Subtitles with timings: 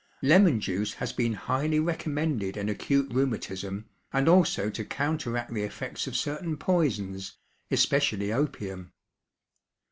[0.23, 6.07] Lemon juice has been highly recommended in acute rheumatism and also to counteract the effects
[6.07, 7.37] of certain poisons,
[7.69, 8.93] especially opium.